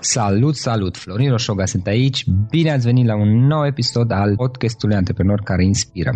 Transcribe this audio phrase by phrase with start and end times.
[0.00, 0.96] Salut, salut!
[0.96, 2.24] Florin Roșoga sunt aici.
[2.50, 6.10] Bine ați venit la un nou episod al podcastului Antreprenor care inspiră.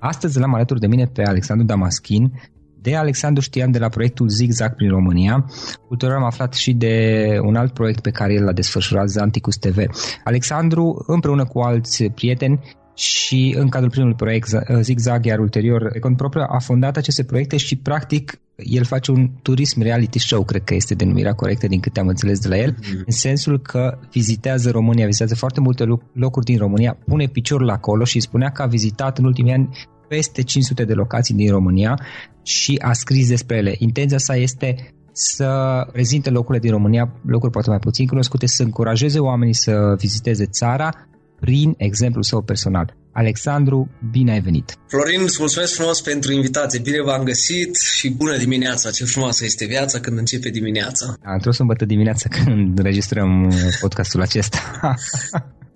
[0.00, 2.32] Astăzi l-am alături de mine pe Alexandru Damaschin.
[2.80, 5.44] De Alexandru știam de la proiectul Zigzag prin România.
[5.88, 9.78] Ulterior am aflat și de un alt proiect pe care el l-a desfășurat, Zanticus TV.
[10.24, 12.60] Alexandru, împreună cu alți prieteni,
[12.94, 14.48] și în cadrul primului proiect
[14.80, 19.82] Zigzag, iar ulterior Econ Propriu a fondat aceste proiecte și practic el face un turism
[19.82, 23.04] reality show, cred că este denumirea corectă din câte am înțeles de la el, mm-hmm.
[23.06, 28.20] în sensul că vizitează România, vizitează foarte multe locuri din România, pune piciorul acolo și
[28.20, 29.68] spunea că a vizitat în ultimii ani
[30.08, 32.00] peste 500 de locații din România
[32.42, 33.74] și a scris despre ele.
[33.78, 35.48] Intenția sa este să
[35.92, 40.92] prezinte locurile din România, locuri poate mai puțin cunoscute, să încurajeze oamenii să viziteze țara,
[41.40, 42.96] prin exemplul său personal.
[43.12, 44.76] Alexandru, bine ai venit!
[44.88, 46.78] Florin, îți mulțumesc frumos pentru invitație.
[46.78, 48.90] Bine v-am găsit și bună dimineața.
[48.90, 51.16] Ce frumoasă este viața când începe dimineața.
[51.22, 54.58] Da, într-o sâmbătă dimineață când înregistrăm uh, podcastul acesta.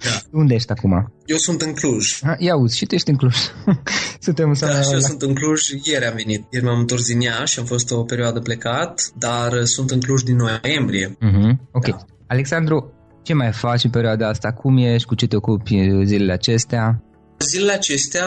[0.04, 0.38] Da.
[0.38, 1.12] Unde ești acum?
[1.24, 2.20] Eu sunt în Cluj.
[2.22, 3.36] Ha, ia uzi, și tu ești în Cluj.
[4.26, 4.82] Suntem da, la...
[4.82, 5.62] și eu sunt în Cluj.
[5.82, 6.46] Ieri am venit.
[6.50, 10.36] Ieri m-am întors din și am fost o perioadă plecat, dar sunt în Cluj din
[10.36, 11.08] noiembrie.
[11.08, 11.56] Uh-huh.
[11.72, 11.86] Ok.
[11.88, 11.96] Da.
[12.26, 12.92] Alexandru,
[13.28, 14.52] Ce mai faci în perioada asta?
[14.52, 15.06] Cum ești?
[15.06, 17.02] Cu ce te ocupi zilele acestea?
[17.38, 18.26] Zilele acestea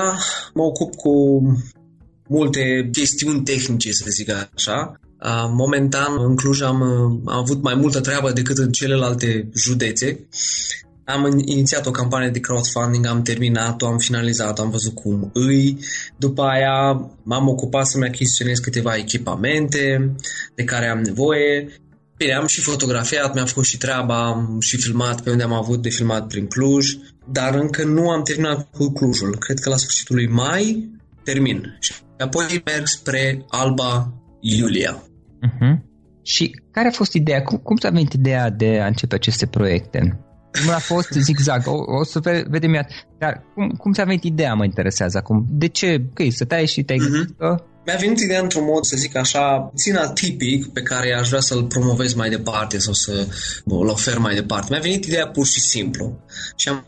[0.53, 1.41] mă ocup cu
[2.27, 4.99] multe chestiuni tehnice, să zic așa.
[5.51, 6.81] Momentan, în Cluj am,
[7.25, 10.27] am avut mai multă treabă decât în celelalte județe.
[11.05, 15.77] Am inițiat o campanie de crowdfunding, am terminat-o, am finalizat-o, am văzut cum îi.
[16.17, 20.15] După aia m-am ocupat să-mi achiziționez câteva echipamente
[20.55, 21.67] de care am nevoie.
[22.21, 25.81] Bine, am și fotografiat, mi-am făcut și treaba, am și filmat pe unde am avut
[25.81, 26.97] de filmat prin Cluj,
[27.31, 29.35] dar încă nu am terminat cu Clujul.
[29.37, 30.89] Cred că la sfârșitul lui mai
[31.23, 31.77] termin.
[31.79, 35.03] Și apoi merg spre Alba Iulia.
[35.47, 35.79] Uh-huh.
[36.21, 37.41] Și care a fost ideea?
[37.41, 40.19] Cum, cum ți-a venit ideea de a începe aceste proiecte?
[40.59, 41.67] Cum a fost zigzag?
[41.67, 42.19] O, o să
[42.49, 42.87] vedem iar.
[43.17, 45.45] Dar cum, cum ți-a venit ideea, mă interesează acum?
[45.49, 46.01] De ce?
[46.09, 47.69] Ok, să tai și te-ai uh-huh.
[47.85, 51.63] Mi-a venit ideea într-un mod, să zic așa, puțin atipic, pe care aș vrea să-l
[51.63, 53.27] promovez mai departe sau să
[53.65, 54.67] îl ofer mai departe.
[54.69, 56.19] Mi-a venit ideea pur și simplu.
[56.55, 56.85] Și am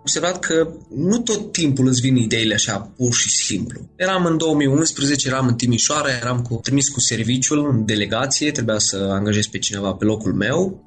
[0.00, 3.80] observat că nu tot timpul îți vin ideile așa, pur și simplu.
[3.96, 9.08] Eram în 2011, eram în Timișoara, eram cu, trimis cu serviciul în delegație, trebuia să
[9.10, 10.84] angajez pe cineva pe locul meu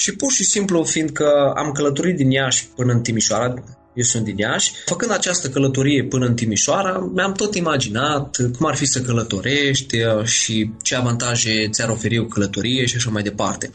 [0.00, 3.54] și pur și simplu, fiindcă am călătorit din Iași până în Timișoara,
[3.94, 4.72] eu sunt din Iași.
[4.84, 10.24] Făcând această călătorie până în Timișoara, mi-am tot imaginat cum ar fi să călătorești uh,
[10.24, 13.70] și ce avantaje ți-ar oferi o călătorie și așa mai departe.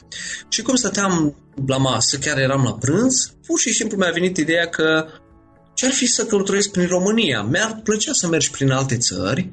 [0.49, 1.35] Și cum stăteam
[1.67, 5.05] la masă, chiar eram la prânz, pur și simplu mi-a venit ideea că
[5.73, 7.41] ce ar fi să călătoresc prin România?
[7.41, 9.51] Mi-ar plăcea să mergi prin alte țări,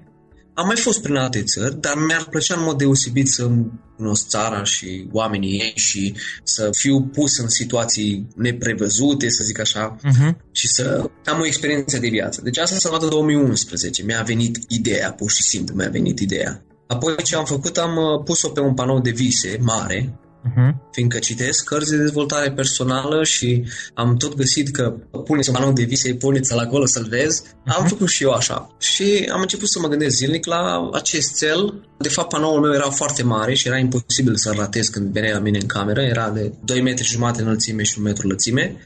[0.55, 3.51] am mai fost prin alte țări, dar mi-ar plăcea în mod deosebit să
[3.97, 6.15] cunosc țara și oamenii ei și
[6.45, 10.37] să fiu pus în situații neprevăzute, să zic așa, uh-huh.
[10.53, 12.41] și să am o experiență de viață.
[12.45, 14.03] Deci asta s-a luat în 2011.
[14.05, 16.65] Mi-a venit ideea, pur și simplu mi-a venit ideea.
[16.87, 20.19] Apoi ce am făcut, am uh, pus-o pe un panou de vise mare
[20.49, 20.91] uh-huh.
[20.93, 24.95] fiindcă citesc cărți de dezvoltare personală și am tot găsit că
[25.25, 27.43] puneți un panou de vise, puneți-l acolo să-l vezi.
[27.43, 27.77] Uh-huh.
[27.77, 28.77] Am făcut și eu așa.
[28.79, 31.87] Și am început să mă gândesc zilnic la acest cel.
[31.99, 35.39] De fapt, panoul meu era foarte mare și era imposibil să-l ratez când venea la
[35.39, 36.01] mine în cameră.
[36.01, 38.77] Era de 2 metri jumate înălțime și 1 metru lățime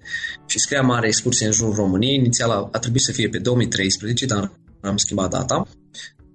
[0.47, 2.15] și scria mare excursie în jurul României.
[2.15, 5.69] Inițial a, a trebuit să fie pe 2013, dar am schimbat data.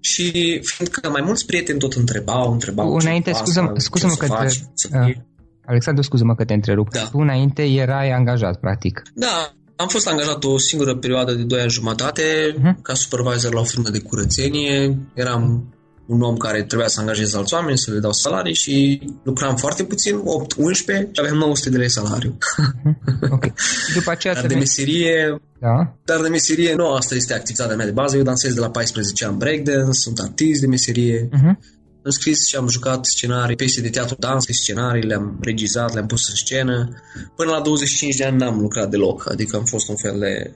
[0.02, 4.98] Și fiindcă mai mulți prieteni tot întrebau, întrebau Înainte, scuză, scuză-mă că faci, te...
[4.98, 5.16] Uh,
[5.66, 6.90] Alexandru, scuză-mă că te întrerup.
[6.90, 7.08] Da.
[7.12, 9.02] Tu înainte erai angajat, practic.
[9.14, 12.82] Da, am fost angajat o singură perioadă de 2 ani jumătate uh-huh.
[12.82, 14.98] ca supervisor la o firmă de curățenie.
[15.14, 15.74] Eram
[16.08, 19.84] un om care trebuia să angajeze alți oameni, să le dau salarii și lucram foarte
[19.84, 20.22] puțin, 8-11
[21.12, 22.38] și aveam 900 de lei salariu.
[23.36, 23.46] ok.
[23.94, 25.96] După aceea Dar de meserie, da?
[26.06, 28.18] Dar de meserie, nu asta este activitatea mea de bază.
[28.18, 31.28] Eu dansez de la 14 ani breakdance, sunt artist de meserie.
[31.28, 31.80] Uh-huh.
[32.04, 36.30] Am scris și am jucat scenarii, piese de teatru, dans, scenarii, le-am regizat, le-am pus
[36.30, 36.90] în scenă.
[37.36, 40.56] Până la 25 de ani n-am lucrat deloc, adică am fost un fel de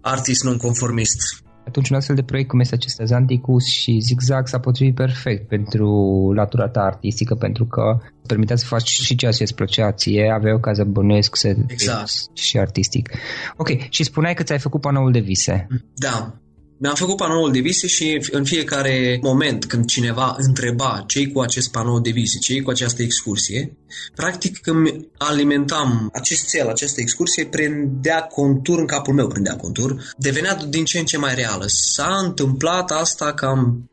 [0.00, 1.45] artist non-conformist.
[1.66, 5.88] Atunci un astfel de proiect cum este acesta Zanticus și Zigzag s-a potrivit perfect pentru
[6.34, 10.52] latura ta artistică, pentru că permitea să faci și ceea ce îți plăcea ție, aveai
[10.52, 12.10] ocazia bănuiesc să exact.
[12.32, 13.10] și artistic.
[13.56, 15.66] Ok, și spuneai că ți-ai făcut panoul de vise.
[15.94, 16.34] Da,
[16.78, 21.70] mi-am făcut panoul de vise și în fiecare moment când cineva întreba cei cu acest
[21.70, 23.76] panou de vise, cei cu această excursie,
[24.14, 30.54] practic când alimentam acest cel, această excursie, prindea contur în capul meu, prindea contur, devenea
[30.54, 31.64] din ce în ce mai reală.
[31.66, 33.90] S-a întâmplat asta cam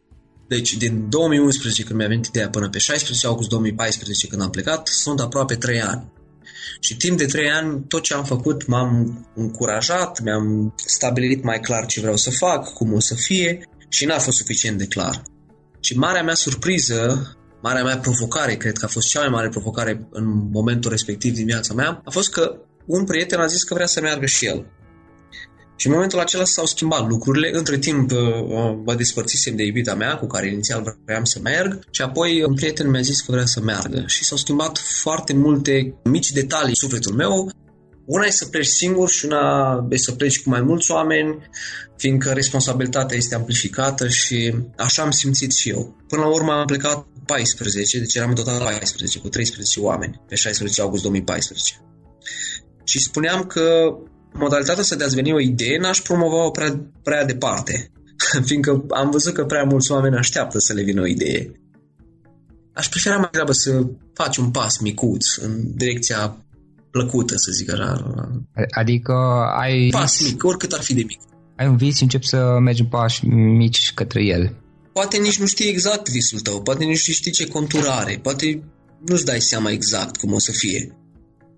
[0.47, 4.87] deci, din 2011, când mi-a venit ideea, până pe 16 august 2014, când am plecat,
[4.87, 6.11] sunt aproape 3 ani.
[6.79, 11.85] Și timp de trei ani, tot ce am făcut m-am încurajat, mi-am stabilit mai clar
[11.85, 15.21] ce vreau să fac, cum o să fie și n-a fost suficient de clar.
[15.79, 20.07] Și marea mea surpriză, marea mea provocare, cred că a fost cea mai mare provocare
[20.11, 23.85] în momentul respectiv din viața mea, a fost că un prieten a zis că vrea
[23.85, 24.65] să meargă și el.
[25.83, 27.49] Și în momentul acela s-au schimbat lucrurile.
[27.53, 31.79] Între timp uh, uh, mă despărțisem de iubita mea cu care inițial vreau să merg
[31.91, 34.03] și apoi un prieten mi-a zis că vrea să meargă.
[34.07, 37.51] Și s-au schimbat foarte multe mici detalii în sufletul meu.
[38.05, 41.37] Una e să pleci singur și una e să pleci cu mai mulți oameni,
[41.97, 45.95] fiindcă responsabilitatea este amplificată și așa am simțit și eu.
[46.07, 50.35] Până la urmă am plecat 14, deci eram în total 14, cu 13 oameni, pe
[50.35, 51.73] 16 august 2014.
[52.83, 53.95] Și spuneam că
[54.33, 57.91] modalitatea să de-ați veni o idee n-aș promova-o prea, prea departe,
[58.47, 61.51] fiindcă am văzut că prea mulți oameni așteaptă să le vină o idee.
[62.73, 66.37] Aș prefera mai degrabă să faci un pas micuț în direcția
[66.91, 68.05] plăcută, să zic așa.
[68.69, 69.13] Adică
[69.59, 69.89] ai...
[69.91, 71.19] Pas mic, oricât ar fi de mic.
[71.55, 74.55] Ai un vis și începi să mergi în pași mici către el.
[74.93, 78.63] Poate nici nu știi exact visul tău, poate nici nu știi ce contur are, poate
[79.05, 80.97] nu-ți dai seama exact cum o să fie.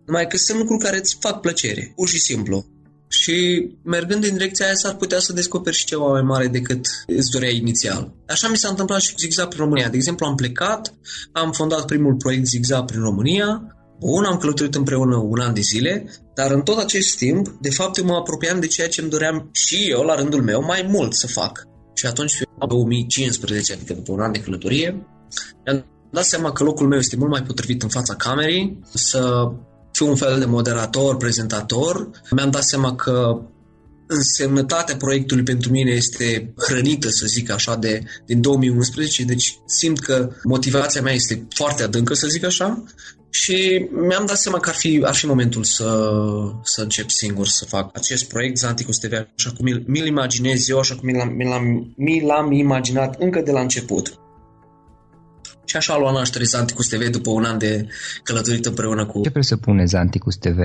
[0.06, 2.66] Numai că sunt lucruri care îți fac plăcere, pur și simplu.
[3.08, 7.32] Și mergând în direcția aia s-ar putea să descoperi și ceva mai mare decât îți
[7.32, 8.14] dorea inițial.
[8.28, 9.90] Așa mi s-a întâmplat și cu Zigzag prin România.
[9.90, 10.94] De exemplu, am plecat,
[11.32, 16.06] am fondat primul proiect Zigzag prin România, Bun, am călătorit împreună un an de zile,
[16.34, 19.50] dar în tot acest timp, de fapt, eu mă apropiam de ceea ce îmi doream
[19.52, 21.68] și eu, la rândul meu, mai mult să fac.
[21.94, 25.08] Și atunci, în 2015, adică după un an de călătorie,
[25.66, 29.52] mi-am dat seama că locul meu este mult mai potrivit în fața camerei, să
[29.96, 32.10] fiu un fel de moderator, prezentator.
[32.32, 33.42] Mi-am dat seama că
[34.08, 40.30] însemnătatea proiectului pentru mine este hrănită, să zic așa, de, din 2011, deci simt că
[40.44, 42.84] motivația mea este foarte adâncă, să zic așa,
[43.30, 46.10] și mi-am dat seama că ar fi, ar fi momentul să,
[46.64, 50.80] să încep singur să fac acest proiect Zanticus TV, așa cum mi-l, mi imaginez eu,
[50.80, 54.20] așa cum mi l-am, mi, l-am, mi l-am imaginat încă de la început.
[55.66, 57.88] Și așa a luat naștere Zanticus TV după un an de
[58.24, 59.22] călătorit împreună cu...
[59.24, 60.60] Ce presupune Zanticus TV?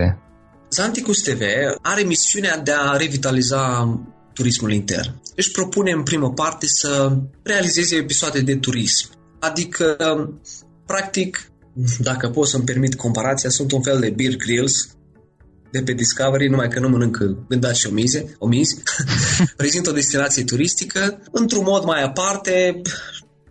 [0.71, 1.40] Zanticus TV
[1.83, 3.95] are misiunea de a revitaliza
[4.33, 5.21] turismul intern.
[5.37, 9.11] Își propune în primă parte să realizeze episoade de turism.
[9.38, 9.97] Adică,
[10.87, 11.50] practic,
[11.99, 14.88] dacă pot să-mi permit comparația, sunt un fel de beer grills
[15.71, 18.83] de pe Discovery, numai că nu mănâncă gândați și omize, omizi.
[19.57, 22.80] Prezint o destinație turistică într-un mod mai aparte,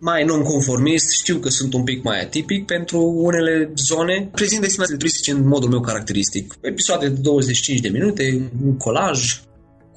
[0.00, 4.28] mai non-conformist, știu că sunt un pic mai atipic pentru unele zone.
[4.32, 6.54] Prezint destinații turistice în modul meu caracteristic.
[6.60, 9.40] Episoade de 25 de minute, un colaj,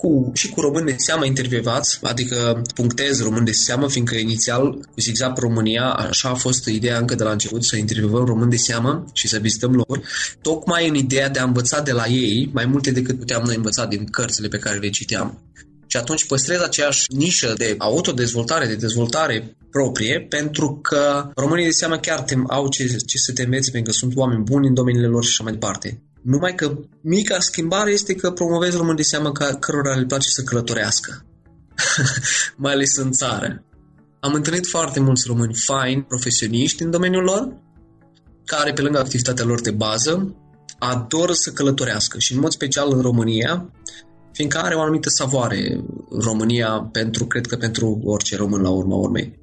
[0.04, 5.00] cu, și cu români de seamă intervievați, adică punctez români de seamă, fiindcă inițial cu
[5.00, 9.06] Zigzag România așa a fost ideea încă de la început să intervievăm români de seamă
[9.14, 10.02] și să vizităm locuri,
[10.42, 13.86] tocmai în ideea de a învăța de la ei mai multe decât puteam noi învăța
[13.86, 15.42] din cărțile pe care le citeam.
[15.88, 21.98] Și atunci păstrez aceeași nișă de autodezvoltare, de dezvoltare proprie, pentru că românii de seamă
[21.98, 25.08] chiar tem, au ce, ce să te înveți, pentru că sunt oameni buni în domeniile
[25.08, 26.02] lor și așa mai departe.
[26.22, 30.44] Numai că mica schimbare este că promovezi români de seamă ca cărora le place să
[30.44, 31.26] călătorească.
[32.64, 33.64] mai ales în țară.
[34.20, 37.62] Am întâlnit foarte mulți români faini, profesioniști în domeniul lor,
[38.46, 40.36] care pe lângă activitatea lor de bază
[40.80, 43.72] adoră să călătorească și în mod special în România
[44.32, 49.42] fiindcă are o anumită savoare România pentru, cred că pentru orice român la urma urmei.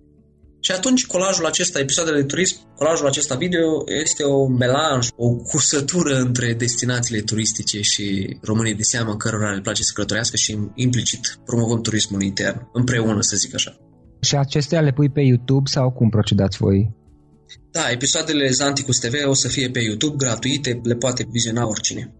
[0.70, 6.18] Și atunci colajul acesta, episoadele de turism, colajul acesta video este o melanj, o cusătură
[6.18, 11.80] între destinațiile turistice și românii de seamă cărora le place să călătorească și implicit promovăm
[11.80, 13.76] turismul intern, împreună să zic așa.
[14.20, 16.94] Și acestea le pui pe YouTube sau cum procedați voi?
[17.70, 22.14] Da, episoadele Zanticus TV o să fie pe YouTube, gratuite, le poate viziona oricine.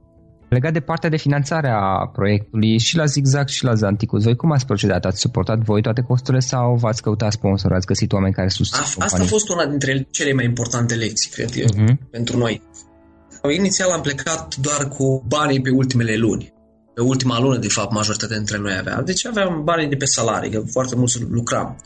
[0.51, 4.53] Legat de partea de finanțare a proiectului și la Zigzag și la Zanticus, voi cum
[4.53, 5.05] ați procedat?
[5.05, 7.73] Ați suportat voi toate costurile sau v-ați căutat sponsor?
[7.73, 11.31] Ați găsit oameni care susțin a, Asta a fost una dintre cele mai importante lecții,
[11.31, 12.11] cred eu, uh-huh.
[12.11, 12.63] pentru noi.
[13.57, 16.53] Inițial am plecat doar cu banii pe ultimele luni.
[16.95, 19.03] Pe ultima lună, de fapt, majoritatea dintre noi avea.
[19.03, 21.77] Deci aveam banii de pe salarii, că foarte mulți lucram.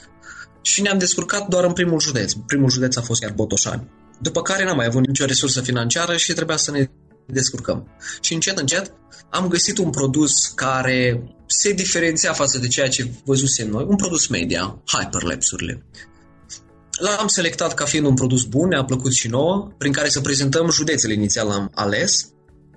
[0.62, 2.32] Și ne-am descurcat doar în primul județ.
[2.32, 3.90] Primul județ a fost chiar Botoșani.
[4.18, 6.88] După care n-am mai avut nicio resursă financiară și trebuia să ne
[7.26, 7.88] descurcăm.
[8.20, 8.92] Și încet, încet
[9.30, 14.26] am găsit un produs care se diferenția față de ceea ce văzusem noi, un produs
[14.26, 15.86] media, hyperlapse-urile.
[17.00, 20.70] L-am selectat ca fiind un produs bun, ne-a plăcut și nouă, prin care să prezentăm
[20.70, 22.28] județele inițial am ales.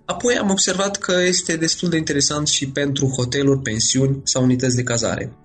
[0.06, 4.84] Apoi am observat că este destul de interesant și pentru hoteluri, pensiuni sau unități de
[4.84, 5.38] cazare.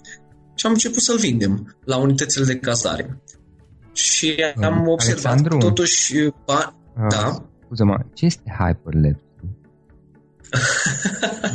[0.55, 3.23] Și am început să-l vindem la unitățile de cazare.
[3.93, 5.59] Și am observat Alexandru?
[5.59, 6.15] totuși...
[6.47, 7.07] Ba, ah.
[7.09, 9.23] da, scuză-mă, ce este Hyperlapse?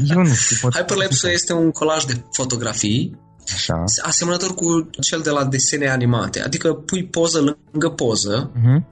[0.15, 0.57] Eu nu știu.
[0.61, 3.19] Pot Hyperlapse este un colaj de fotografii
[3.53, 3.83] Așa.
[4.01, 6.41] asemănător cu cel de la desene animate.
[6.41, 8.83] Adică pui poză lângă poză uh-huh.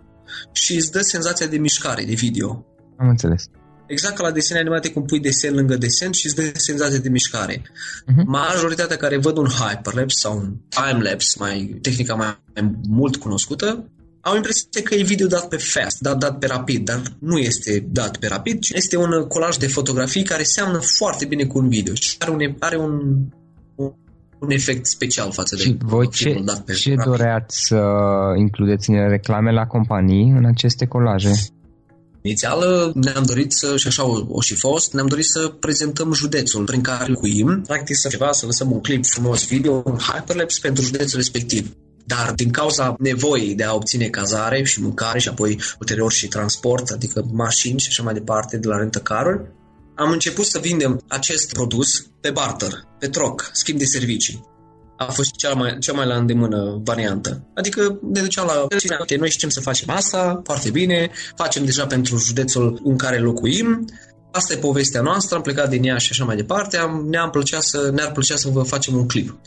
[0.51, 2.65] și îți dă senzația de mișcare, de video.
[2.97, 3.49] Am înțeles.
[3.87, 7.09] Exact ca la desene animate cum pui desen lângă desen și îți dă senzația de
[7.09, 7.61] mișcare.
[7.61, 8.23] Uh-huh.
[8.25, 13.89] Majoritatea care văd un hyperlapse sau un timelapse, mai, tehnica mai, mai mult cunoscută,
[14.27, 17.85] au impresia că e video dat pe fast, dat, dat pe rapid, dar nu este
[17.91, 21.69] dat pe rapid, ci este un colaj de fotografii care seamănă foarte bine cu un
[21.69, 22.91] video și are un, are un,
[23.75, 23.91] un,
[24.39, 27.05] un efect special față și de voi ce, dat pe ce rapid.
[27.05, 27.81] doreați să
[28.37, 31.31] includeți în reclame la companii în aceste colaje?
[32.21, 36.63] Inițial ne-am dorit să, și așa o, o și fost, ne-am dorit să prezentăm județul
[36.63, 40.83] prin care locuim, practic să ceva, să lăsăm un clip frumos video, un hyperlapse pentru
[40.83, 41.75] județul respectiv.
[42.05, 46.89] Dar din cauza nevoii de a obține cazare și mâncare și apoi ulterior și transport,
[46.89, 49.41] adică mașini și așa mai departe de la rentacaruri,
[49.95, 54.43] am început să vindem acest produs pe barter, pe troc, schimb de servicii.
[54.97, 57.47] a fost cea mai, cea mai la îndemână variantă.
[57.55, 58.67] Adică ne duceam la
[59.17, 63.85] noi știm să facem asta, foarte bine, facem deja pentru județul în care locuim,
[64.31, 67.59] asta e povestea noastră, am plecat din ea și așa mai departe, am, ne-am plăcea
[67.59, 69.39] să, ne-ar plăcea să vă facem un clip.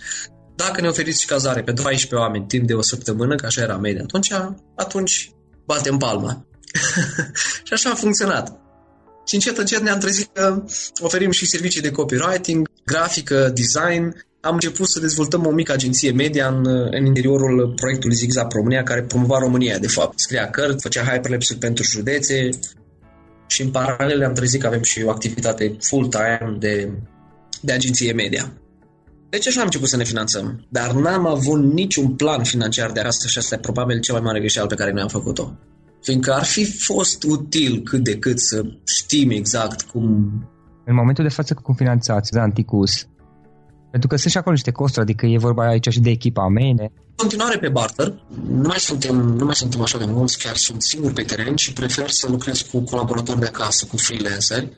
[0.64, 3.76] Dacă ne oferiți și cazare pentru 14 oameni timp de o săptămână, că așa era
[3.76, 4.32] media atunci,
[4.76, 5.32] atunci
[5.64, 6.46] batem palma.
[7.66, 8.60] și așa a funcționat.
[9.26, 10.64] Și încet, încet ne-am trezit că
[11.00, 14.24] oferim și servicii de copywriting, grafică, design.
[14.40, 19.02] Am început să dezvoltăm o mică agenție media în, în interiorul proiectului Zigzag România, care
[19.02, 20.18] promova România, de fapt.
[20.18, 22.48] Scria cărți, făcea hyperlapse pentru județe
[23.46, 26.92] și în paralel am trezit că avem și o activitate full-time de,
[27.60, 28.52] de agenție media.
[29.30, 30.66] Deci așa am început să ne finanțăm.
[30.68, 34.38] Dar n-am avut niciun plan financiar de acasă și asta e probabil cea mai mare
[34.38, 35.52] greșeală pe care noi am făcut-o.
[36.02, 40.02] Fiindcă ar fi fost util cât de cât să știm exact cum...
[40.84, 43.06] În momentul de față cum finanțați Anticus,
[43.90, 46.92] pentru că sunt și acolo niște costuri, adică e vorba aici și de echipamente.
[47.16, 48.14] Continuare pe barter,
[48.48, 51.72] nu mai suntem, nu mai suntem așa de mulți, chiar sunt singur pe teren și
[51.72, 54.76] prefer să lucrez cu colaboratori de acasă, cu freelanceri.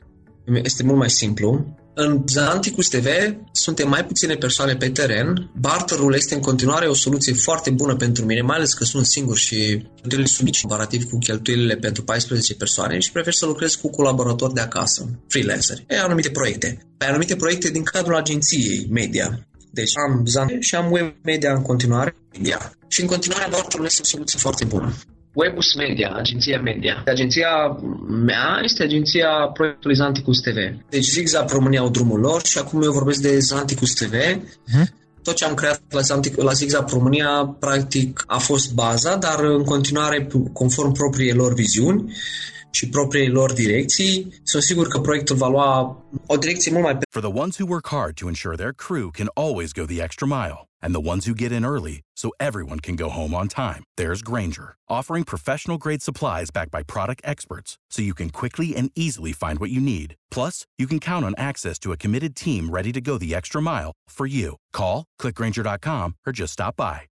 [0.63, 1.75] Este mult mai simplu.
[1.93, 3.07] În Zanticus TV
[3.51, 5.51] suntem mai puține persoane pe teren.
[5.59, 9.37] Barterul este în continuare o soluție foarte bună pentru mine, mai ales că sunt singur
[9.37, 9.55] și
[9.95, 14.53] cheltuielile sunt mici comparativ cu cheltuielile pentru 14 persoane și prefer să lucrez cu colaboratori
[14.53, 16.77] de acasă, freelanceri, pe anumite proiecte.
[16.97, 19.47] Pe anumite proiecte din cadrul agenției media.
[19.71, 22.15] Deci am Zanticus și am web media în continuare.
[22.31, 22.73] Media.
[22.87, 24.93] Și în continuare barterul este o soluție foarte bună.
[25.33, 27.03] Webus Media, agenția media.
[27.05, 27.49] Agenția
[28.07, 30.55] mea este agenția proiectului Zanticus TV.
[30.89, 34.13] Deci Zigzag România au drumul lor și acum eu vorbesc de Zanticus TV.
[34.13, 34.73] Uh-huh.
[34.73, 34.99] Mhm.
[35.23, 39.63] Tot ce am creat la, Zantic, la Zigzag România practic a fost baza, dar în
[39.63, 42.13] continuare conform propriilor viziuni
[42.71, 42.89] și
[43.31, 44.33] lor direcții.
[44.43, 46.97] Sunt sigur că proiectul va lua o direcție mult mai...
[47.09, 50.27] For the ones who work hard to ensure their crew can always go the extra
[50.27, 53.83] mile and the ones who get in early so everyone can go home on time,
[53.97, 58.91] there's Granger, offering professional grade supplies backed by product experts so you can quickly and
[58.95, 60.15] easily find what you need.
[60.29, 63.61] Plus, you can count on access to a committed team ready to go the extra
[63.61, 64.55] mile for you.
[64.73, 67.10] Call, clickgranger.com, or just stop by.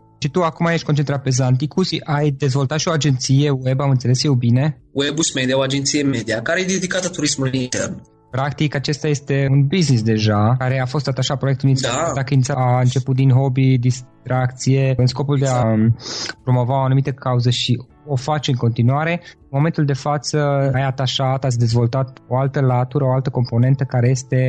[0.21, 4.23] Și tu acum ești concentrat pe Zanticus, ai dezvoltat și o agenție web, am înțeles
[4.23, 4.81] eu bine?
[4.91, 8.01] Webus Media, o agenție media, care e dedicată turismului intern.
[8.31, 12.11] Practic, acesta este un business deja, care a fost atașat proiectul inițial, Da.
[12.15, 15.97] dacă inițial a început din hobby, distracție, în scopul de a um,
[16.43, 17.77] promova o anumită cauză și
[18.11, 19.21] o face în continuare.
[19.23, 20.37] În momentul de față
[20.73, 24.41] ai atașat, ați dezvoltat o altă latură, o altă componentă care este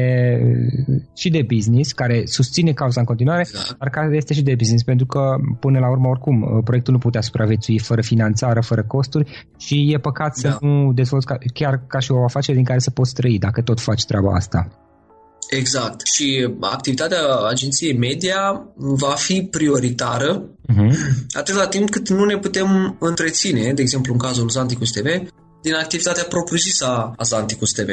[0.88, 3.79] uh, și de business, care susține cauza în continuare, Exact.
[3.79, 6.98] dar care este și de business, pentru că până la urmă oricum uh, proiectul nu
[6.98, 10.57] putea supraviețui fără finanțare, fără costuri și e păcat să Da.
[10.66, 13.81] nu dezvolți ca, chiar ca și o afacere din care să poți trăi dacă tot
[13.81, 14.68] faci treaba asta.
[15.49, 16.07] Exact.
[16.07, 20.93] Și activitatea agenției media va fi prioritară Uh-huh.
[21.33, 25.07] atâta timp cât nu ne putem întreține, de exemplu în cazul Zanticus TV,
[25.63, 27.89] din activitatea propriu-zisă a a Zanticus TV.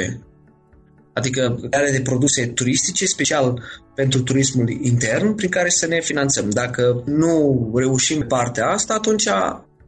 [1.14, 3.64] Adică crearea de produse turistice, special
[3.96, 6.50] pentru turismul intern, prin care să ne finanțăm.
[6.50, 9.28] Dacă nu reușim partea asta, atunci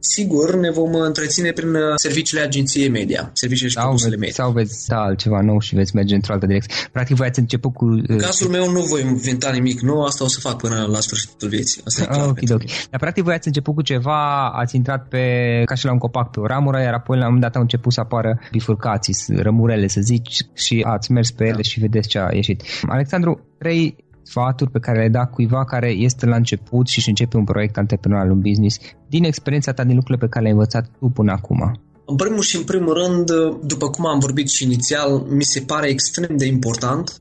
[0.04, 4.44] sigur ne vom întreține prin uh, serviciile agenției media, serviciile și Sau produsele veți, media.
[4.44, 6.74] sau veți da altceva nou și veți merge într-o altă direcție.
[6.92, 7.84] Practic voi ați început cu...
[7.84, 11.00] uh, În cazul meu nu voi inventa nimic nou, asta o să fac până la
[11.00, 11.82] sfârșitul vieții.
[11.86, 12.18] Asta e clar.
[12.20, 12.62] Ah, ok, pentru ok.
[12.90, 15.26] Dar practic voi ați început cu ceva, ați intrat pe,
[15.64, 17.62] ca și la un copac pe o ramură, iar apoi la un moment dat au
[17.62, 21.62] început să apară bifurcații, s- rămurele să zici, și ați mers pe ele Da.
[21.62, 22.62] și vedeți ce a ieșit.
[22.88, 23.96] Alexandru, trei
[24.32, 27.76] sfaturi pe care le da cuiva care este la început și își începe un proiect
[27.76, 28.76] antreprenorial, un business,
[29.08, 31.80] din experiența ta, din lucrurile pe care le-ai învățat tu până acum.
[32.06, 33.30] În primul și în primul rând,
[33.72, 37.20] după cum am vorbit și inițial, mi se pare extrem de important,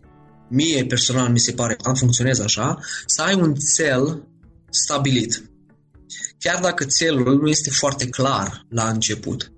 [0.50, 4.28] mie personal mi se pare, am funcționez așa, să ai un cel
[4.69, 5.52] stabilit.
[6.39, 9.52] Chiar dacă țelul nu este foarte clar la început,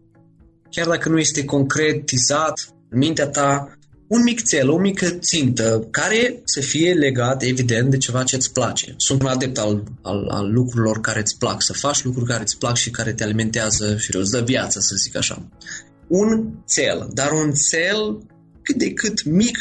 [0.69, 3.77] chiar dacă nu este concretizat în mintea ta,
[4.13, 8.53] un mic țel, o mică țintă, care să fie legat, evident, de ceva ce îți
[8.53, 8.93] place.
[8.97, 12.57] Sunt un adept al, al, al lucrurilor care îți plac, să faci lucruri care îți
[12.57, 15.47] plac și care te alimentează și îți dă viață, să zic așa.
[16.07, 18.27] Un țel, dar un țel
[18.61, 19.57] cât de cât mic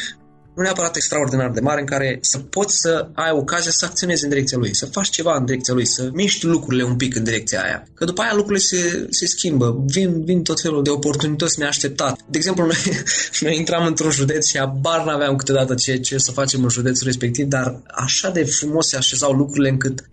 [0.54, 4.28] nu neapărat extraordinar de mare, în care să poți să ai ocazia să acționezi în
[4.28, 7.62] direcția lui, să faci ceva în direcția lui, să miști lucrurile un pic în direcția
[7.62, 7.86] aia.
[7.94, 12.22] Că după aia lucrurile se, se schimbă, vin, vin tot felul de oportunități neașteptate.
[12.28, 12.76] De exemplu, noi,
[13.40, 17.46] noi intram într-un județ și abar n-aveam câteodată ce, ce să facem în județul respectiv,
[17.46, 20.04] dar așa de frumos se așezau lucrurile încât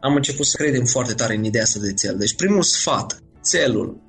[0.00, 2.16] am început să credem foarte tare în ideea asta de țel.
[2.18, 4.00] Deci primul sfat, țelul,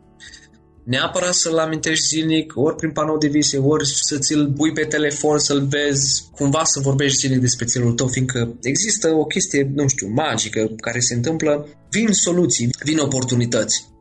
[0.83, 5.39] neapărat să-l amintești zilnic, ori prin panou de vise, ori să ți-l pui pe telefon,
[5.39, 10.07] să-l vezi, cumva să vorbești zilnic despre țelul tău, fiindcă există o chestie, nu știu,
[10.07, 13.91] magică care se întâmplă, vin soluții, vin oportunități.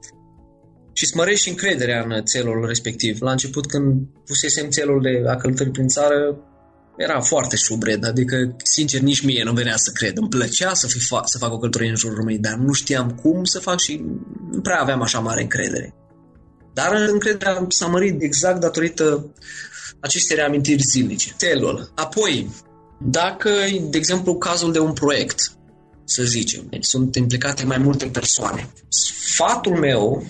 [0.92, 3.20] Și smărești încrederea în țelul respectiv.
[3.20, 6.36] La început, când pusesem țelul de a călători prin țară,
[6.96, 10.16] era foarte șubred, adică, sincer, nici mie nu venea să cred.
[10.16, 13.10] Îmi plăcea să, fi fa- să fac o călătorie în jurul României, dar nu știam
[13.10, 14.04] cum să fac și
[14.50, 15.94] nu prea aveam așa mare încredere.
[16.74, 19.34] Dar încrederea s-a mărit exact datorită
[20.00, 21.34] acestei reamintiri zilnice.
[21.36, 21.92] Telul.
[21.94, 22.50] Apoi,
[23.00, 23.50] dacă,
[23.90, 25.52] de exemplu, cazul de un proiect,
[26.04, 30.26] să zicem, deci sunt implicate mai multe persoane, sfatul meu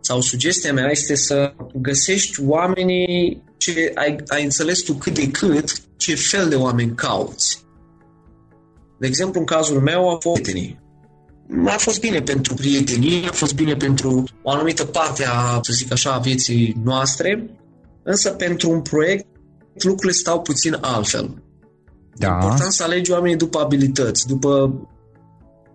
[0.00, 5.80] sau sugestia mea este să găsești oamenii ce ai, ai înțeles tu cât de cât
[5.96, 7.64] ce fel de oameni cauți.
[8.98, 10.83] De exemplu, în cazul meu a fost prietenii.
[11.66, 15.92] A fost bine pentru prietenie, a fost bine pentru o anumită parte a, să zic
[15.92, 17.50] așa, a vieții noastre,
[18.02, 19.26] însă pentru un proiect
[19.74, 21.42] lucrurile stau puțin altfel.
[22.14, 22.28] Da.
[22.28, 24.80] E important să alegi oamenii după abilități, după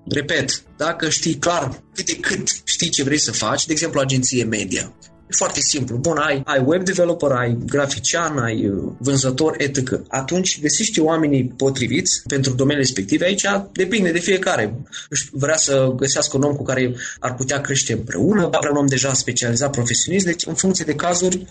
[0.10, 4.44] repet, dacă știi clar cât de cât știi ce vrei să faci, de exemplu agenție
[4.44, 4.94] media,
[5.30, 5.98] E foarte simplu.
[5.98, 10.02] Bun, ai, ai web developer, ai grafician, ai uh, vânzător, etc.
[10.08, 13.22] Atunci găsești oamenii potriviți pentru domeniul respectiv.
[13.22, 14.80] Aici depinde de fiecare.
[15.32, 19.14] Vrea să găsească un om cu care ar putea crește împreună, vrea un om deja
[19.14, 21.46] specializat profesionist, deci în funcție de cazuri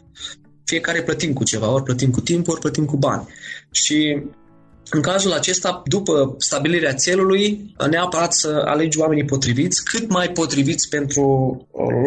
[0.65, 3.29] fiecare plătim cu ceva, ori plătim cu timp, ori plătim cu bani.
[3.71, 4.23] Și
[4.91, 11.57] în cazul acesta, după stabilirea țelului, neapărat să alegi oamenii potriviți, cât mai potriviți pentru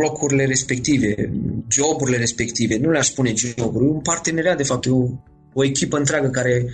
[0.02, 1.32] locurile respective,
[1.70, 2.78] joburile respective.
[2.78, 5.08] Nu le-aș spune joburi, un parteneriat, de fapt, o,
[5.54, 6.65] o echipă întreagă care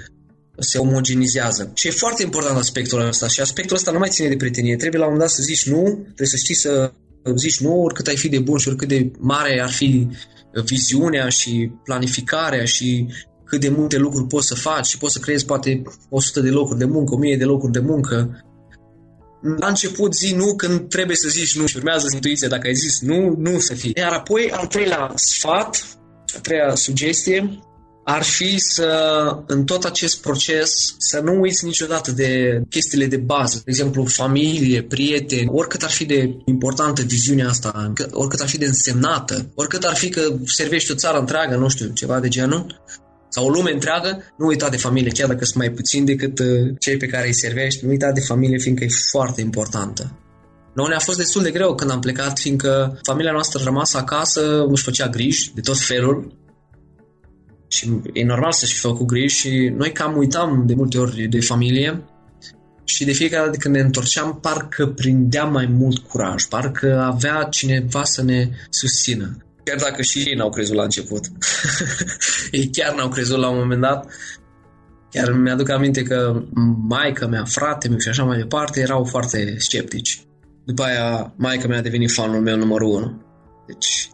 [0.60, 1.72] se omogenizează.
[1.74, 4.76] Și e foarte important aspectul ăsta și aspectul ăsta nu mai ține de prietenie.
[4.76, 6.91] Trebuie la un moment dat să zici nu, trebuie să știi să
[7.36, 10.08] zici nu, oricât ai fi de bun și oricât de mare ar fi
[10.65, 13.08] viziunea și planificarea și
[13.48, 16.80] cât de multe lucruri poți să faci și poți să creezi poate 100 de locuri
[16.80, 18.42] de muncă, 1000 de locuri de muncă.
[19.60, 22.48] La început zi nu când trebuie să zici nu și urmează intuiția.
[22.48, 23.92] Dacă ai zis nu, nu să fie.
[23.96, 25.98] Iar apoi, al treilea sfat,
[26.36, 27.60] a treia sugestie,
[28.10, 28.90] ar fi să,
[29.48, 33.56] în tot acest proces, să nu uiți niciodată de chestiile de bază.
[33.56, 38.66] De exemplu, familie, prieteni, oricât ar fi de importantă viziunea asta, oricât ar fi de
[38.66, 42.82] însemnată, oricât ar fi că servești o țară întreagă, nu știu, ceva de genul,
[43.30, 46.48] sau o lume întreagă, nu uita de familie, chiar dacă sunt mai puțini decât uh,
[46.80, 50.18] cei pe care îi servești, nu uita de familie, fiindcă e foarte importantă.
[50.74, 54.84] Noi ne-a fost destul de greu când am plecat, fiindcă familia noastră rămas acasă, își
[54.84, 56.38] făcea griji de tot felul
[57.68, 61.40] și e normal să-și fi făcut griji și noi cam uitam de multe ori de
[61.40, 62.04] familie
[62.84, 68.04] și de fiecare dată când ne întorceam, parcă prindeam mai mult curaj, parcă avea cineva
[68.04, 69.38] să ne susțină.
[69.67, 71.25] Chiar dacă și ei n-au crezut la început.
[72.51, 74.12] ei chiar n-au crezut la un moment dat.
[75.12, 76.41] Chiar mi-aduc aminte că
[76.88, 80.21] maica mea, frate meu și așa mai departe erau foarte sceptici.
[80.65, 83.21] După aia, maica mea a devenit fanul meu numărul unu.
[83.67, 84.10] Deci,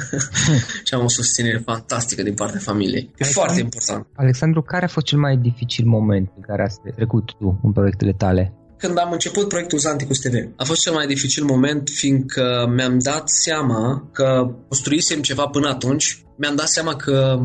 [0.86, 3.02] și am o susținere fantastică din partea familiei.
[3.02, 4.06] E Alexandru, foarte important.
[4.14, 8.12] Alexandru, care a fost cel mai dificil moment în care ați trecut tu în proiectele
[8.12, 8.61] tale?
[8.82, 10.34] Când am început proiectul Zanticus TV.
[10.56, 16.24] A fost cel mai dificil moment, fiindcă mi-am dat seama că construisem ceva până atunci,
[16.36, 17.40] mi-am dat seama că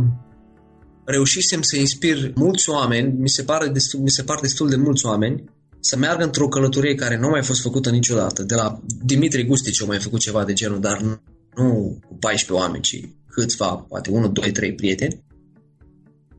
[1.05, 5.05] reușisem să inspir mulți oameni, mi se, pare destul, mi se par destul de mulți
[5.05, 5.43] oameni,
[5.79, 8.43] să meargă într-o călătorie care nu mai a fost făcută niciodată.
[8.43, 11.01] De la Dimitri Gustici au mai făcut ceva de genul, dar
[11.55, 15.23] nu cu 14 oameni, ci câțiva, poate 1, 2, 3 prieteni.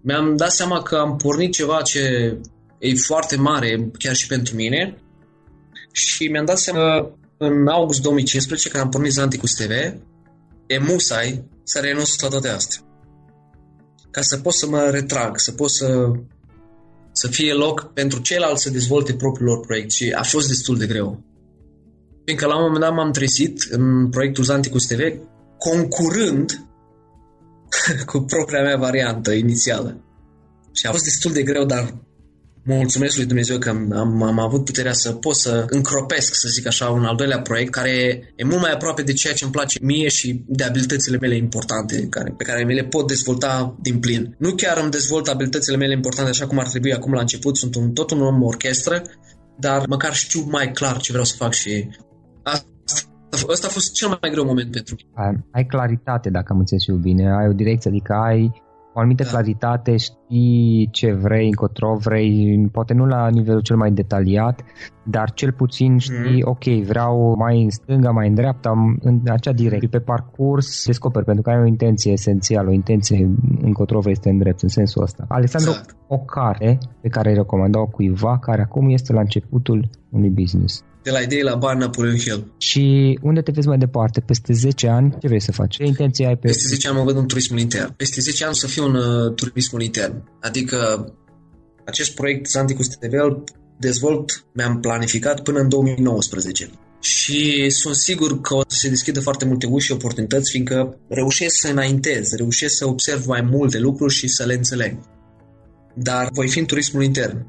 [0.00, 2.36] Mi-am dat seama că am pornit ceva ce
[2.78, 5.02] e foarte mare chiar și pentru mine
[5.92, 9.70] și mi-am dat seama că în august 2015, când am pornit Zanticus TV,
[10.66, 12.80] e musai să renunț la toate astea.
[14.10, 16.10] Ca să pot să mă retrag, să pot să,
[17.12, 20.86] să fie loc pentru ceilalți să dezvolte propriul lor proiect și a fost destul de
[20.86, 21.24] greu.
[22.24, 25.00] Fiindcă la un moment dat m-am trezit în proiectul Zanticus TV
[25.58, 26.66] concurând
[28.10, 30.02] cu propria mea variantă inițială.
[30.72, 31.94] Și a fost destul de greu, dar
[32.64, 36.88] mulțumesc lui Dumnezeu că am, am avut puterea să pot să încropesc, să zic așa,
[36.88, 37.90] un al doilea proiect care
[38.36, 42.06] e mult mai aproape de ceea ce îmi place mie și de abilitățile mele importante
[42.10, 44.34] care, pe care mi le pot dezvolta din plin.
[44.38, 47.74] Nu chiar îmi dezvolt abilitățile mele importante așa cum ar trebui acum la început, sunt
[47.74, 49.02] un, tot un om orchestră,
[49.58, 51.88] dar măcar știu mai clar ce vreau să fac și
[52.42, 52.68] asta,
[53.52, 55.44] asta a fost cel mai greu moment pentru mine.
[55.50, 58.66] Ai claritate, dacă am înțeles eu bine, ai o direcție, adică ai
[58.98, 59.28] o anumită da.
[59.28, 64.62] claritate, știi ce vrei, încotro vrei, poate nu la nivelul cel mai detaliat,
[65.04, 66.50] dar cel puțin știi, mm.
[66.50, 69.88] ok, vreau mai în stânga, mai în dreapta, în acea direcție.
[69.88, 73.30] Pe parcurs descoperi, pentru că ai o intenție esențială, o intenție
[73.60, 75.24] încotro vrei să te îndrepți, în sensul ăsta.
[75.28, 75.96] Alexandru, exact.
[76.08, 81.14] o carte pe care ai recomanda-o cuiva care acum este la începutul unui business de
[81.14, 82.52] la idei la bani Napoleon Hill.
[82.58, 84.20] Și unde te vezi mai departe?
[84.20, 85.76] Peste 10 ani, ce vrei să faci?
[85.76, 86.46] Ce intenție ai pe...
[86.46, 87.94] Peste 10 ani mă văd în turismul intern.
[87.96, 90.14] Peste 10 ani să fiu în uh, turismul intern.
[90.40, 90.78] Adică
[91.86, 93.44] acest proiect Zanticus TV îl
[93.78, 99.44] dezvolt, mi-am planificat până în 2019 și sunt sigur că o să se deschidă foarte
[99.44, 104.28] multe uși și oportunități, fiindcă reușesc să înaintez, reușesc să observ mai multe lucruri și
[104.28, 104.98] să le înțeleg.
[105.94, 107.46] Dar voi fi în turismul intern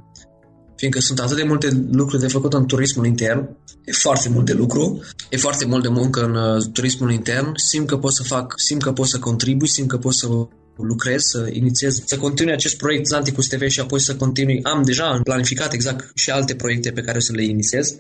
[0.80, 3.50] fiindcă sunt atât de multe lucruri de făcut în turismul intern,
[3.86, 7.88] e foarte mult de lucru, e foarte mult de muncă în uh, turismul intern, simt
[7.88, 10.28] că pot să fac, simt că pot să contribui, simt că pot să
[10.76, 14.64] lucrez, să inițiez, să continui acest proiect Zanticus TV și apoi să continui.
[14.64, 17.96] Am deja planificat exact și alte proiecte pe care o să le inițiez,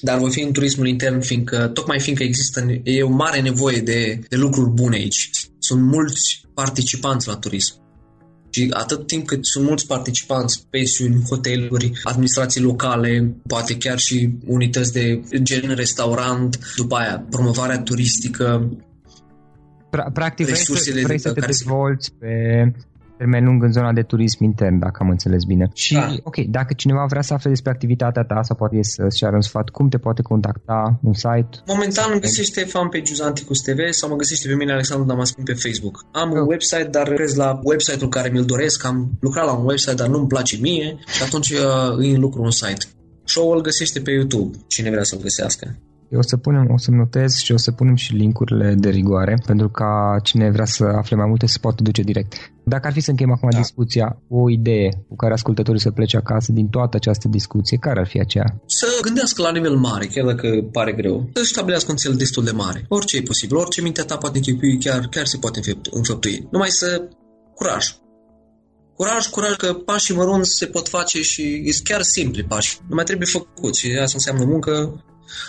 [0.00, 4.20] dar voi fi în turismul intern, fiindcă, tocmai fiindcă există, e o mare nevoie de,
[4.28, 5.30] de lucruri bune aici.
[5.58, 7.87] Sunt mulți participanți la turism.
[8.50, 14.92] Și atât timp cât sunt mulți participanți, pensiuni, hoteluri, administrații locale, poate chiar și unități
[14.92, 18.70] de gen restaurant, după aia promovarea turistică,
[20.12, 22.28] Practic vrei să, vrei să te dezvolți pe
[23.18, 25.70] termen lung în zona de turism intern, dacă am înțeles bine.
[25.74, 26.14] Și, da.
[26.22, 29.68] ok, dacă cineva vrea să afle despre activitatea ta sau poate să-și ceară un sfat,
[29.68, 30.98] cum te poate contacta?
[31.02, 31.52] Un site?
[31.66, 36.04] Momentan îmi găsește fanpage Zanticus TV sau mă găsește pe mine Alexandru Damascin pe Facebook.
[36.12, 38.84] Am un website, dar lucrez la website-ul care mi-l doresc.
[38.84, 42.50] Am lucrat la un website, dar nu-mi place mie și atunci uh, îi lucru un
[42.50, 42.84] site.
[43.24, 45.76] Show-ul îl găsește pe YouTube, cine vrea să-l găsească.
[46.16, 49.68] O să punem, o să notez și o să punem și linkurile de rigoare pentru
[49.68, 52.34] ca cine vrea să afle mai multe să poată duce direct.
[52.64, 53.58] Dacă ar fi să încheiem acum da.
[53.58, 58.06] discuția, o idee cu care ascultătorii să plece acasă din toată această discuție, care ar
[58.06, 58.60] fi aceea?
[58.66, 61.30] Să gândească la nivel mare, chiar dacă pare greu.
[61.34, 62.84] Să stabilească un cel destul de mare.
[62.88, 66.48] Orice e posibil, orice mintea ta poate închipui, chiar, chiar se poate înfăptui.
[66.50, 67.08] Numai să
[67.54, 67.86] curaj.
[68.98, 72.78] Curaj, curaj că pașii mărunți se pot face și sunt chiar simpli pași.
[72.88, 75.02] Nu mai trebuie făcut și asta înseamnă muncă,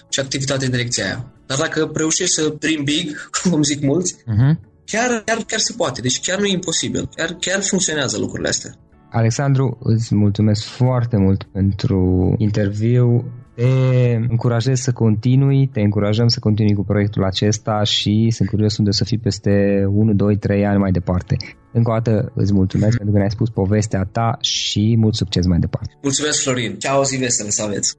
[0.09, 1.31] și activitate în direcția aia.
[1.45, 3.07] Dar dacă reușești să dream big,
[3.41, 4.53] cum zic mulți, uh-huh.
[4.85, 6.01] chiar, chiar, chiar se poate.
[6.01, 7.09] Deci chiar nu e imposibil.
[7.15, 8.71] Chiar, chiar funcționează lucrurile astea.
[9.11, 13.31] Alexandru, îți mulțumesc foarte mult pentru interviu.
[13.55, 18.91] Te încurajez să continui, te încurajăm să continui cu proiectul acesta și sunt curios unde
[18.91, 21.35] să fii peste 1, 2, 3 ani mai departe.
[21.71, 25.59] Încă o dată îți mulțumesc pentru că ne-ai spus povestea ta și mult succes mai
[25.59, 25.97] departe.
[26.01, 26.77] Mulțumesc, Florin.
[26.77, 27.97] Ceau, zi veselă să aveți.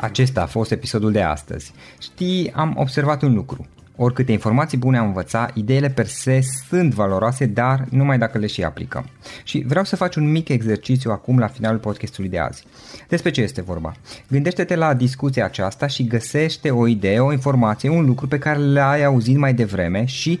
[0.00, 1.72] Acesta a fost episodul de astăzi.
[1.98, 3.66] Știi, am observat un lucru.
[3.96, 8.64] Oricâte informații bune am învățat, ideile per se sunt valoroase, dar numai dacă le și
[8.64, 9.06] aplicăm.
[9.44, 12.64] Și vreau să faci un mic exercițiu acum la finalul podcastului de azi.
[13.08, 13.92] Despre ce este vorba?
[14.28, 19.04] Gândește-te la discuția aceasta și găsește o idee, o informație, un lucru pe care l-ai
[19.04, 20.40] auzit mai devreme și,